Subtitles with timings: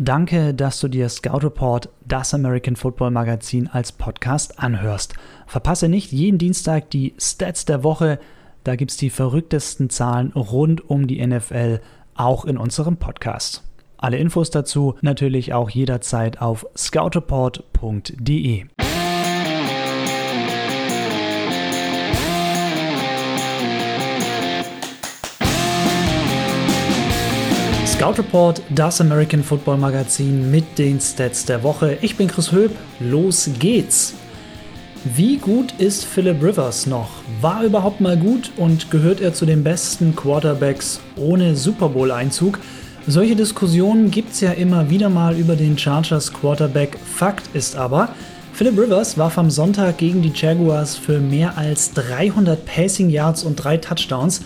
[0.00, 5.14] Danke, dass du dir Scout Report, das American Football Magazin, als Podcast anhörst.
[5.48, 8.20] Verpasse nicht jeden Dienstag die Stats der Woche.
[8.62, 11.80] Da gibt es die verrücktesten Zahlen rund um die NFL,
[12.14, 13.64] auch in unserem Podcast.
[13.96, 18.66] Alle Infos dazu natürlich auch jederzeit auf scoutreport.de.
[27.98, 31.98] Scout Report, das American Football Magazin mit den Stats der Woche.
[32.00, 34.14] Ich bin Chris Höp, los geht's.
[35.02, 37.10] Wie gut ist Philip Rivers noch?
[37.40, 42.60] War er überhaupt mal gut und gehört er zu den besten Quarterbacks ohne Super Bowl-Einzug?
[43.08, 46.96] Solche Diskussionen gibt es ja immer wieder mal über den Chargers Quarterback.
[47.04, 48.10] Fakt ist aber,
[48.52, 53.56] Philip Rivers warf am Sonntag gegen die Jaguars für mehr als 300 Passing Yards und
[53.56, 54.42] drei Touchdowns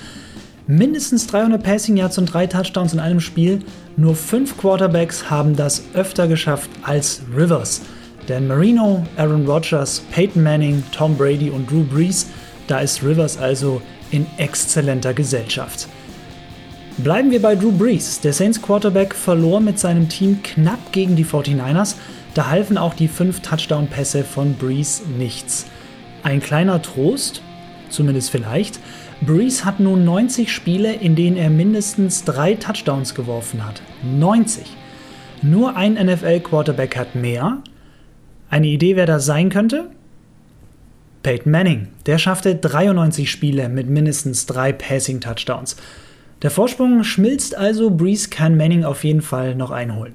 [0.66, 3.60] mindestens 300 Passing Yards und drei Touchdowns in einem Spiel.
[3.96, 7.82] Nur fünf Quarterbacks haben das öfter geschafft als Rivers.
[8.26, 12.28] Dan Marino, Aaron Rodgers, Peyton Manning, Tom Brady und Drew Brees,
[12.68, 13.82] da ist Rivers also
[14.12, 15.88] in exzellenter Gesellschaft.
[16.98, 18.20] Bleiben wir bei Drew Brees.
[18.20, 21.96] Der Saints Quarterback verlor mit seinem Team knapp gegen die 49ers.
[22.34, 25.66] Da halfen auch die fünf Touchdown-Pässe von Brees nichts.
[26.22, 27.42] Ein kleiner Trost,
[27.88, 28.78] zumindest vielleicht,
[29.24, 33.80] Brees hat nun 90 Spiele, in denen er mindestens drei Touchdowns geworfen hat.
[34.02, 34.64] 90.
[35.42, 37.62] Nur ein NFL-Quarterback hat mehr.
[38.50, 39.90] Eine Idee, wer das sein könnte?
[41.22, 41.88] Peyton Manning.
[42.06, 45.76] Der schaffte 93 Spiele mit mindestens drei Passing-Touchdowns.
[46.42, 50.14] Der Vorsprung schmilzt also, Brees kann Manning auf jeden Fall noch einholen.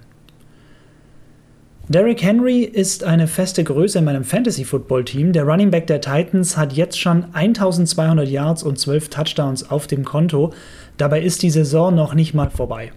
[1.90, 5.32] Derrick Henry ist eine feste Größe in meinem Fantasy-Football-Team.
[5.32, 10.04] Der Running Back der Titans hat jetzt schon 1200 Yards und 12 Touchdowns auf dem
[10.04, 10.52] Konto.
[10.98, 12.92] Dabei ist die Saison noch nicht mal vorbei.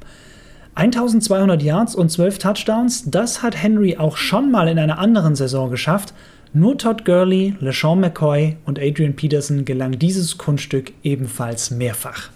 [0.75, 5.71] 1200 Yards und 12 Touchdowns, das hat Henry auch schon mal in einer anderen Saison
[5.71, 6.13] geschafft.
[6.53, 12.31] Nur Todd Gurley, LeSean McCoy und Adrian Peterson gelang dieses Kunststück ebenfalls mehrfach.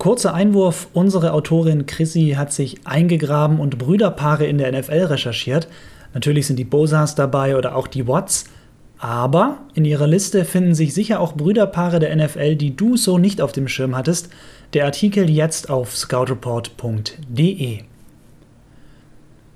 [0.00, 5.68] Kurzer Einwurf, unsere Autorin Chrissy hat sich eingegraben und Brüderpaare in der NFL recherchiert.
[6.14, 8.46] Natürlich sind die Bosas dabei oder auch die Watts,
[8.96, 13.42] aber in ihrer Liste finden sich sicher auch Brüderpaare der NFL, die du so nicht
[13.42, 14.30] auf dem Schirm hattest.
[14.72, 17.80] Der Artikel jetzt auf scoutreport.de.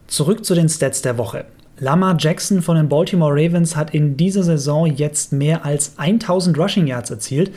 [0.08, 1.46] Zurück zu den Stats der Woche.
[1.78, 6.86] Lamar Jackson von den Baltimore Ravens hat in dieser Saison jetzt mehr als 1000 Rushing
[6.86, 7.50] Yards erzielt.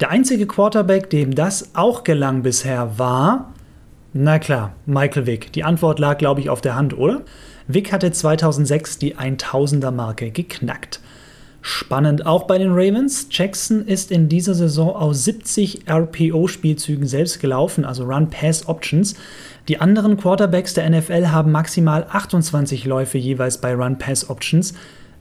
[0.00, 3.52] Der einzige Quarterback, dem das auch gelang bisher, war.
[4.12, 5.52] Na klar, Michael Vick.
[5.52, 7.22] Die Antwort lag, glaube ich, auf der Hand, oder?
[7.68, 11.00] Vick hatte 2006 die 1000er-Marke geknackt.
[11.62, 13.28] Spannend auch bei den Ravens.
[13.30, 19.14] Jackson ist in dieser Saison aus 70 RPO-Spielzügen selbst gelaufen, also Run-Pass-Options.
[19.68, 24.74] Die anderen Quarterbacks der NFL haben maximal 28 Läufe jeweils bei Run-Pass-Options.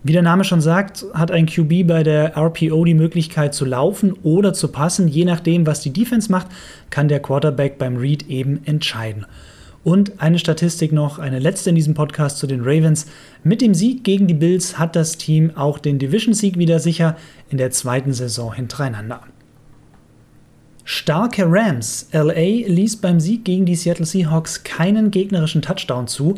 [0.06, 4.12] Wie der Name schon sagt, hat ein QB bei der RPO die Möglichkeit zu laufen
[4.24, 5.08] oder zu passen.
[5.08, 6.48] Je nachdem, was die Defense macht,
[6.90, 9.26] kann der Quarterback beim Read eben entscheiden.
[9.86, 13.06] Und eine Statistik noch, eine letzte in diesem Podcast zu den Ravens.
[13.44, 17.16] Mit dem Sieg gegen die Bills hat das Team auch den Division-Sieg wieder sicher
[17.50, 19.22] in der zweiten Saison hintereinander.
[20.84, 22.10] Starke Rams.
[22.12, 26.36] LA ließ beim Sieg gegen die Seattle Seahawks keinen gegnerischen Touchdown zu.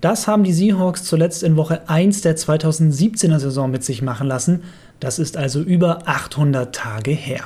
[0.00, 4.62] Das haben die Seahawks zuletzt in Woche 1 der 2017er Saison mit sich machen lassen.
[4.98, 7.42] Das ist also über 800 Tage her.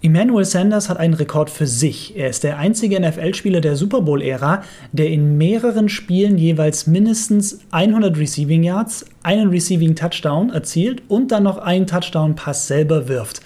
[0.00, 2.16] Emmanuel Sanders hat einen Rekord für sich.
[2.16, 8.16] Er ist der einzige NFL-Spieler der Super Bowl-Ära, der in mehreren Spielen jeweils mindestens 100
[8.16, 13.40] Receiving Yards, einen Receiving Touchdown erzielt und dann noch einen Touchdown-Pass selber wirft.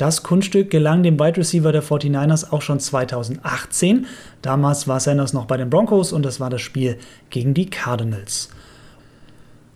[0.00, 4.06] Das Kunststück gelang dem Wide Receiver der 49ers auch schon 2018.
[4.40, 6.96] Damals war Sanders noch bei den Broncos und das war das Spiel
[7.28, 8.48] gegen die Cardinals.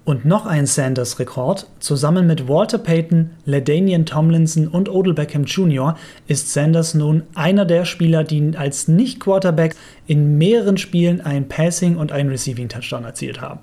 [0.07, 1.67] Und noch ein Sanders-Rekord.
[1.79, 5.95] Zusammen mit Walter Payton, LaDainian Tomlinson und Odell Beckham Jr.
[6.27, 12.13] ist Sanders nun einer der Spieler, die als Nicht-Quarterback in mehreren Spielen ein Passing- und
[12.13, 13.61] ein Receiving-Touchdown erzielt haben.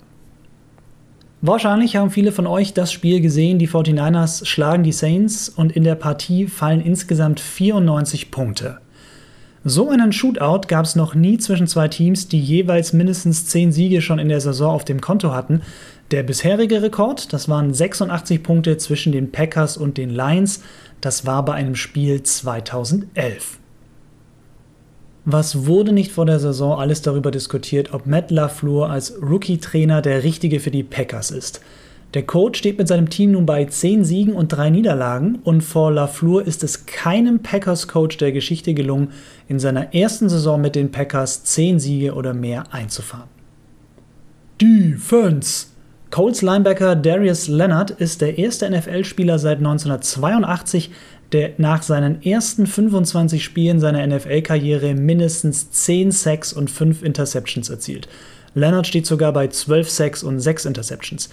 [1.43, 3.57] Wahrscheinlich haben viele von euch das Spiel gesehen.
[3.57, 8.77] Die 49ers schlagen die Saints und in der Partie fallen insgesamt 94 Punkte.
[9.63, 14.01] So einen Shootout gab es noch nie zwischen zwei Teams, die jeweils mindestens 10 Siege
[14.01, 15.61] schon in der Saison auf dem Konto hatten.
[16.11, 20.61] Der bisherige Rekord, das waren 86 Punkte zwischen den Packers und den Lions.
[20.99, 23.60] Das war bei einem Spiel 2011.
[25.25, 30.23] Was wurde nicht vor der Saison alles darüber diskutiert, ob Matt LaFleur als Rookie-Trainer der
[30.23, 31.61] richtige für die Packers ist?
[32.15, 35.91] Der Coach steht mit seinem Team nun bei 10 Siegen und 3 Niederlagen und vor
[35.91, 39.09] LaFleur ist es keinem Packers-Coach der Geschichte gelungen,
[39.47, 43.29] in seiner ersten Saison mit den Packers 10 Siege oder mehr einzufahren.
[44.59, 45.67] Defense!
[46.09, 50.91] Colts Linebacker Darius Leonard ist der erste NFL-Spieler seit 1982,
[51.31, 58.07] der nach seinen ersten 25 Spielen seiner NFL-Karriere mindestens 10 Sacks und 5 Interceptions erzielt.
[58.53, 61.29] Leonard steht sogar bei 12 Sacks und 6 Interceptions.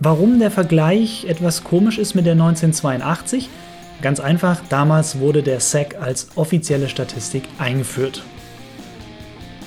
[0.00, 3.48] Warum der Vergleich etwas komisch ist mit der 1982?
[4.00, 8.22] Ganz einfach, damals wurde der Sack als offizielle Statistik eingeführt.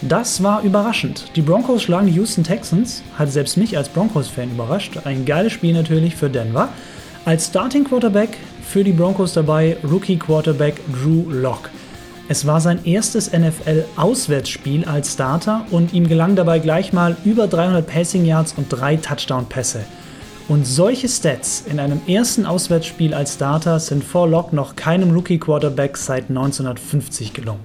[0.01, 1.31] Das war überraschend.
[1.35, 4.97] Die Broncos schlagen die Houston Texans, hat selbst mich als Broncos-Fan überrascht.
[5.03, 6.69] Ein geiles Spiel natürlich für Denver.
[7.23, 8.37] Als Starting Quarterback
[8.71, 11.69] für die Broncos dabei Rookie Quarterback Drew Locke.
[12.29, 17.85] Es war sein erstes NFL-Auswärtsspiel als Starter und ihm gelang dabei gleich mal über 300
[17.85, 19.81] Passing Yards und drei Touchdown-Pässe.
[20.47, 25.97] Und solche Stats in einem ersten Auswärtsspiel als Starter sind vor Locke noch keinem Rookie-Quarterback
[25.97, 27.59] seit 1950 gelungen.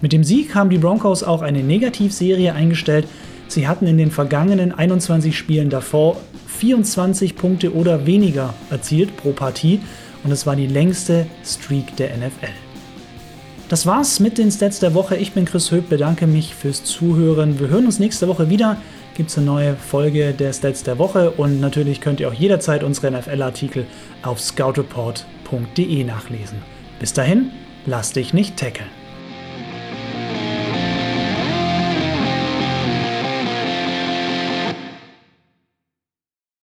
[0.00, 3.08] Mit dem Sieg haben die Broncos auch eine Negativserie eingestellt.
[3.48, 9.80] Sie hatten in den vergangenen 21 Spielen davor 24 Punkte oder weniger erzielt pro Partie
[10.24, 12.52] und es war die längste Streak der NFL.
[13.68, 15.16] Das war's mit den Stats der Woche.
[15.16, 17.60] Ich bin Chris Höp, bedanke mich fürs Zuhören.
[17.60, 18.78] Wir hören uns nächste Woche wieder
[19.14, 22.82] gibt es eine neue Folge der Stats der Woche und natürlich könnt ihr auch jederzeit
[22.82, 23.86] unsere NFL-Artikel
[24.22, 26.58] auf scoutreport.de nachlesen.
[26.98, 27.50] Bis dahin,
[27.86, 29.03] lass dich nicht tackeln.